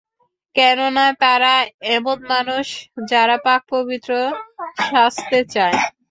[0.55, 1.53] কেননা, তারা
[1.91, 2.65] এমন মানুষ
[3.11, 4.11] যারা পাক-পবিত্র
[4.83, 5.77] সাজতে চায়।